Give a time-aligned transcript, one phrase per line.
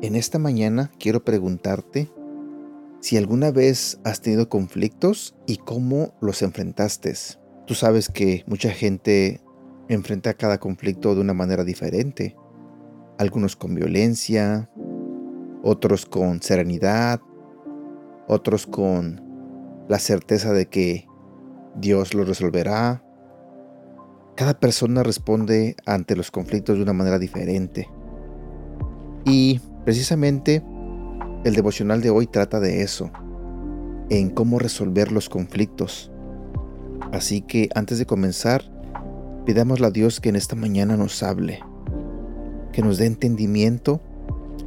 [0.00, 2.08] En esta mañana quiero preguntarte
[3.00, 7.14] si alguna vez has tenido conflictos y cómo los enfrentaste.
[7.66, 9.42] Tú sabes que mucha gente
[9.88, 12.36] enfrenta cada conflicto de una manera diferente.
[13.18, 14.70] Algunos con violencia,
[15.62, 17.20] otros con serenidad,
[18.26, 19.22] otros con
[19.88, 21.06] la certeza de que
[21.76, 23.02] Dios lo resolverá.
[24.36, 27.88] Cada persona responde ante los conflictos de una manera diferente.
[29.24, 30.62] Y precisamente
[31.44, 33.10] el devocional de hoy trata de eso,
[34.10, 36.10] en cómo resolver los conflictos.
[37.12, 38.62] Así que antes de comenzar,
[39.48, 41.60] Pidámosle a Dios que en esta mañana nos hable,
[42.70, 43.98] que nos dé entendimiento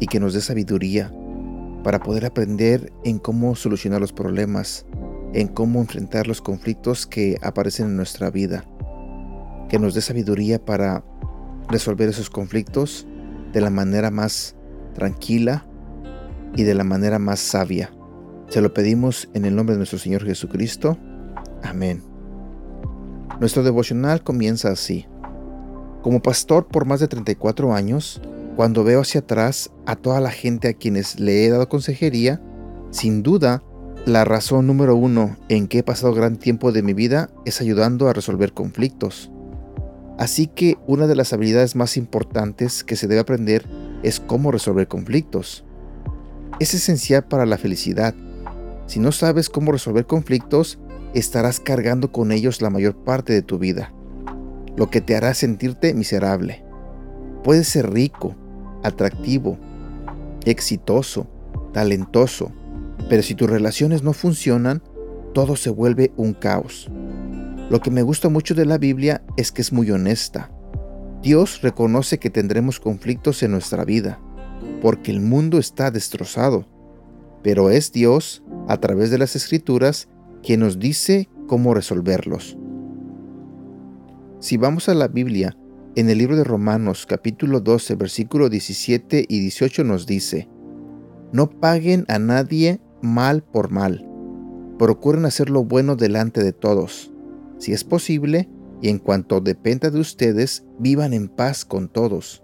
[0.00, 1.12] y que nos dé sabiduría
[1.84, 4.86] para poder aprender en cómo solucionar los problemas,
[5.32, 8.64] en cómo enfrentar los conflictos que aparecen en nuestra vida.
[9.68, 11.04] Que nos dé sabiduría para
[11.68, 13.06] resolver esos conflictos
[13.52, 14.56] de la manera más
[14.94, 15.66] tranquila
[16.56, 17.90] y de la manera más sabia.
[18.48, 20.98] Se lo pedimos en el nombre de nuestro Señor Jesucristo.
[21.62, 22.02] Amén.
[23.38, 25.06] Nuestro devocional comienza así.
[26.02, 28.20] Como pastor por más de 34 años,
[28.60, 32.42] cuando veo hacia atrás a toda la gente a quienes le he dado consejería,
[32.90, 33.62] sin duda,
[34.04, 38.06] la razón número uno en que he pasado gran tiempo de mi vida es ayudando
[38.06, 39.30] a resolver conflictos.
[40.18, 43.64] Así que una de las habilidades más importantes que se debe aprender
[44.02, 45.64] es cómo resolver conflictos.
[46.58, 48.14] Es esencial para la felicidad.
[48.84, 50.78] Si no sabes cómo resolver conflictos,
[51.14, 53.94] estarás cargando con ellos la mayor parte de tu vida,
[54.76, 56.62] lo que te hará sentirte miserable.
[57.42, 58.36] Puedes ser rico,
[58.82, 59.58] atractivo,
[60.44, 61.26] exitoso,
[61.72, 62.52] talentoso,
[63.08, 64.82] pero si tus relaciones no funcionan,
[65.34, 66.88] todo se vuelve un caos.
[67.70, 70.50] Lo que me gusta mucho de la Biblia es que es muy honesta.
[71.22, 74.18] Dios reconoce que tendremos conflictos en nuestra vida,
[74.82, 76.66] porque el mundo está destrozado,
[77.42, 80.08] pero es Dios, a través de las escrituras,
[80.42, 82.56] quien nos dice cómo resolverlos.
[84.40, 85.56] Si vamos a la Biblia,
[85.96, 90.48] en el libro de Romanos capítulo 12 versículo 17 y 18 nos dice,
[91.32, 94.06] No paguen a nadie mal por mal,
[94.78, 97.12] procuren hacer lo bueno delante de todos,
[97.58, 98.48] si es posible,
[98.80, 102.42] y en cuanto dependa de ustedes, vivan en paz con todos.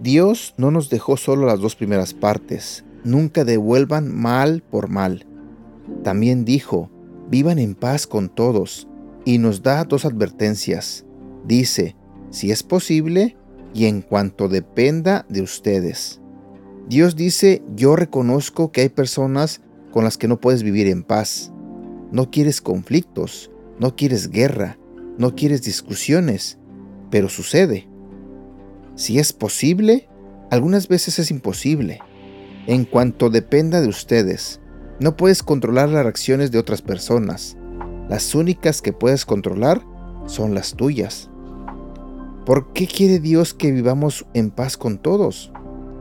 [0.00, 5.26] Dios no nos dejó solo las dos primeras partes, nunca devuelvan mal por mal.
[6.02, 6.90] También dijo,
[7.30, 8.88] vivan en paz con todos,
[9.24, 11.06] y nos da dos advertencias.
[11.46, 11.96] Dice,
[12.34, 13.36] si es posible,
[13.74, 16.20] y en cuanto dependa de ustedes.
[16.88, 19.60] Dios dice, yo reconozco que hay personas
[19.92, 21.52] con las que no puedes vivir en paz.
[22.10, 24.78] No quieres conflictos, no quieres guerra,
[25.16, 26.58] no quieres discusiones,
[27.08, 27.86] pero sucede.
[28.96, 30.08] Si es posible,
[30.50, 32.00] algunas veces es imposible.
[32.66, 34.60] En cuanto dependa de ustedes,
[34.98, 37.56] no puedes controlar las reacciones de otras personas.
[38.08, 39.82] Las únicas que puedes controlar
[40.26, 41.30] son las tuyas.
[42.46, 45.50] ¿Por qué quiere Dios que vivamos en paz con todos?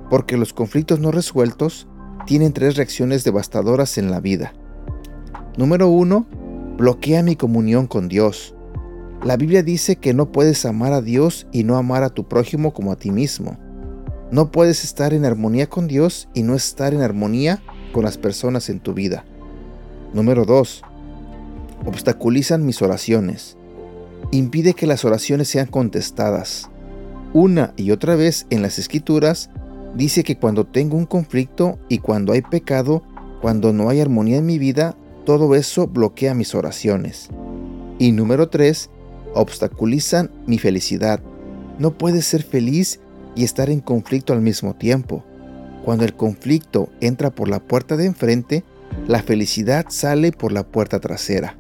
[0.10, 1.88] Porque los conflictos no resueltos
[2.26, 4.54] tienen tres reacciones devastadoras en la vida.
[5.58, 6.26] Número uno,
[6.78, 8.56] bloquea mi comunión con Dios.
[9.24, 12.74] La Biblia dice que no puedes amar a Dios y no amar a tu prójimo
[12.74, 13.58] como a ti mismo.
[14.30, 17.62] No puedes estar en armonía con Dios y no estar en armonía
[17.94, 19.24] con las personas en tu vida.
[20.14, 20.82] Número 2.
[21.86, 23.56] Obstaculizan mis oraciones.
[24.32, 26.70] Impide que las oraciones sean contestadas.
[27.34, 29.50] Una y otra vez en las escrituras
[29.96, 33.04] dice que cuando tengo un conflicto y cuando hay pecado,
[33.42, 34.96] cuando no hay armonía en mi vida,
[35.26, 37.30] todo eso bloquea mis oraciones.
[38.00, 38.90] Y número 3.
[39.34, 41.22] Obstaculizan mi felicidad.
[41.80, 43.00] No puedes ser feliz
[43.36, 45.24] y estar en conflicto al mismo tiempo.
[45.84, 48.64] Cuando el conflicto entra por la puerta de enfrente,
[49.08, 51.58] la felicidad sale por la puerta trasera.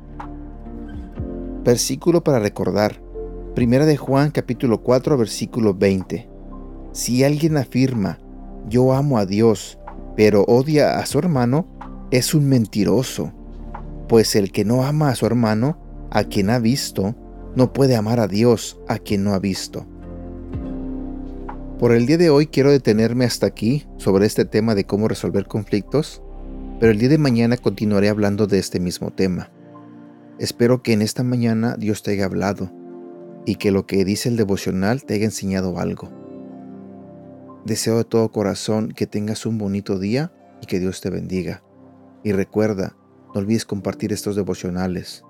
[1.63, 3.01] Versículo para recordar.
[3.56, 6.27] Primera de Juan capítulo 4 versículo 20.
[6.92, 8.19] Si alguien afirma,
[8.68, 9.80] yo amo a Dios,
[10.18, 11.65] pero odia a su hermano,
[12.12, 13.31] es un mentiroso,
[14.10, 15.77] pues el que no ama a su hermano,
[16.12, 17.15] a quien ha visto,
[17.56, 19.86] no puede amar a Dios, a quien no ha visto.
[21.80, 25.45] Por el día de hoy quiero detenerme hasta aquí sobre este tema de cómo resolver
[25.48, 26.21] conflictos,
[26.81, 29.50] pero el día de mañana continuaré hablando de este mismo tema.
[30.39, 32.71] Espero que en esta mañana Dios te haya hablado
[33.45, 36.09] y que lo que dice el devocional te haya enseñado algo.
[37.65, 41.63] Deseo de todo corazón que tengas un bonito día y que Dios te bendiga.
[42.24, 42.95] Y recuerda,
[43.33, 45.24] no olvides compartir estos devocionales